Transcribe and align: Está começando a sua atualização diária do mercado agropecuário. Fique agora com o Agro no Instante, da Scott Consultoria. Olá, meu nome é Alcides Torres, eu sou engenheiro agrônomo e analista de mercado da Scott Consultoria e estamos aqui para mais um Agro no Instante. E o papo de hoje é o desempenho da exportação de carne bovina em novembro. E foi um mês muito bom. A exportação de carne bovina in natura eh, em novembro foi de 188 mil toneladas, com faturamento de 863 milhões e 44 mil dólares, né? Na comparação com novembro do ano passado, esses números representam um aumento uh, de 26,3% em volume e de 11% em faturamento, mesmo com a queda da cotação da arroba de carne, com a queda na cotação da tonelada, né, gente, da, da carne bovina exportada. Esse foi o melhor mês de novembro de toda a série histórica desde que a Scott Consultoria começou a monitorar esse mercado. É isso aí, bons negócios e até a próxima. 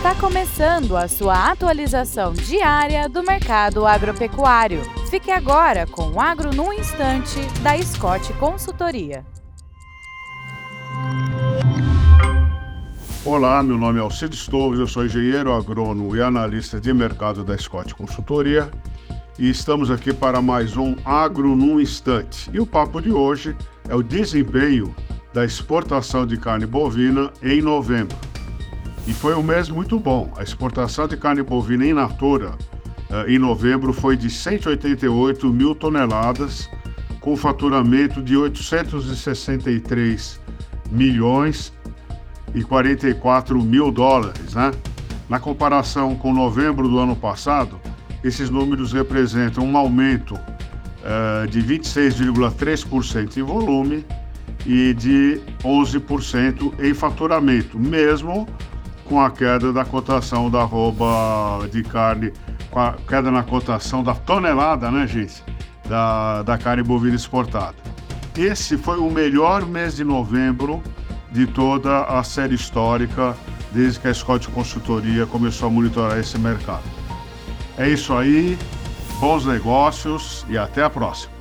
Está 0.00 0.14
começando 0.14 0.96
a 0.96 1.06
sua 1.06 1.50
atualização 1.50 2.32
diária 2.32 3.06
do 3.06 3.22
mercado 3.22 3.84
agropecuário. 3.86 4.80
Fique 5.10 5.30
agora 5.30 5.86
com 5.86 6.12
o 6.12 6.18
Agro 6.18 6.54
no 6.54 6.72
Instante, 6.72 7.38
da 7.60 7.76
Scott 7.82 8.32
Consultoria. 8.38 9.26
Olá, 13.26 13.62
meu 13.62 13.76
nome 13.76 13.98
é 13.98 14.00
Alcides 14.00 14.46
Torres, 14.46 14.80
eu 14.80 14.86
sou 14.86 15.04
engenheiro 15.04 15.52
agrônomo 15.52 16.16
e 16.16 16.22
analista 16.22 16.80
de 16.80 16.94
mercado 16.94 17.44
da 17.44 17.58
Scott 17.58 17.94
Consultoria 17.94 18.70
e 19.38 19.50
estamos 19.50 19.90
aqui 19.90 20.14
para 20.14 20.40
mais 20.40 20.78
um 20.78 20.96
Agro 21.04 21.54
no 21.54 21.78
Instante. 21.78 22.48
E 22.54 22.58
o 22.58 22.64
papo 22.64 23.02
de 23.02 23.12
hoje 23.12 23.54
é 23.86 23.94
o 23.94 24.02
desempenho 24.02 24.94
da 25.34 25.44
exportação 25.44 26.26
de 26.26 26.38
carne 26.38 26.64
bovina 26.64 27.30
em 27.42 27.60
novembro. 27.60 28.29
E 29.10 29.12
foi 29.12 29.34
um 29.34 29.42
mês 29.42 29.68
muito 29.68 29.98
bom. 29.98 30.32
A 30.36 30.44
exportação 30.44 31.08
de 31.08 31.16
carne 31.16 31.42
bovina 31.42 31.84
in 31.84 31.94
natura 31.94 32.56
eh, 33.10 33.32
em 33.32 33.40
novembro 33.40 33.92
foi 33.92 34.16
de 34.16 34.30
188 34.30 35.52
mil 35.52 35.74
toneladas, 35.74 36.70
com 37.20 37.36
faturamento 37.36 38.22
de 38.22 38.36
863 38.36 40.40
milhões 40.92 41.72
e 42.54 42.62
44 42.62 43.60
mil 43.60 43.90
dólares, 43.90 44.54
né? 44.54 44.70
Na 45.28 45.40
comparação 45.40 46.14
com 46.14 46.32
novembro 46.32 46.88
do 46.88 47.00
ano 47.00 47.16
passado, 47.16 47.80
esses 48.22 48.48
números 48.48 48.92
representam 48.92 49.64
um 49.64 49.76
aumento 49.76 50.36
uh, 50.36 51.48
de 51.48 51.60
26,3% 51.60 53.38
em 53.38 53.42
volume 53.42 54.06
e 54.64 54.94
de 54.94 55.40
11% 55.64 56.74
em 56.78 56.94
faturamento, 56.94 57.76
mesmo 57.76 58.46
com 59.10 59.20
a 59.20 59.28
queda 59.28 59.72
da 59.72 59.84
cotação 59.84 60.48
da 60.48 60.60
arroba 60.60 61.66
de 61.68 61.82
carne, 61.82 62.32
com 62.70 62.78
a 62.78 62.92
queda 62.92 63.28
na 63.28 63.42
cotação 63.42 64.04
da 64.04 64.14
tonelada, 64.14 64.88
né, 64.88 65.04
gente, 65.04 65.42
da, 65.88 66.44
da 66.44 66.56
carne 66.56 66.84
bovina 66.84 67.16
exportada. 67.16 67.74
Esse 68.38 68.78
foi 68.78 68.98
o 68.98 69.10
melhor 69.10 69.66
mês 69.66 69.96
de 69.96 70.04
novembro 70.04 70.80
de 71.32 71.44
toda 71.44 72.04
a 72.04 72.22
série 72.22 72.54
histórica 72.54 73.36
desde 73.72 73.98
que 73.98 74.06
a 74.06 74.14
Scott 74.14 74.48
Consultoria 74.50 75.26
começou 75.26 75.66
a 75.66 75.70
monitorar 75.72 76.16
esse 76.16 76.38
mercado. 76.38 76.84
É 77.76 77.88
isso 77.88 78.14
aí, 78.14 78.56
bons 79.18 79.44
negócios 79.44 80.46
e 80.48 80.56
até 80.56 80.84
a 80.84 80.90
próxima. 80.90 81.39